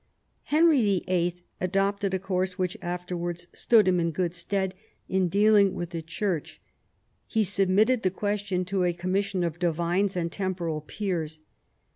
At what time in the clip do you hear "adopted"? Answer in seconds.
1.61-2.15